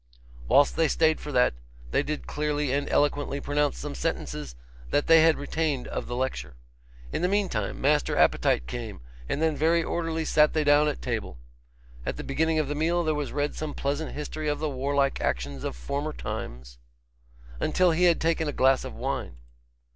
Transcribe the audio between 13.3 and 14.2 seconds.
read some pleasant